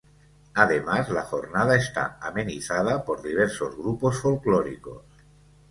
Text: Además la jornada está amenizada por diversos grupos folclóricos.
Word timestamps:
Además 0.55 1.09
la 1.09 1.21
jornada 1.21 1.75
está 1.75 2.17
amenizada 2.19 3.05
por 3.05 3.21
diversos 3.21 3.77
grupos 3.77 4.19
folclóricos. 4.19 5.03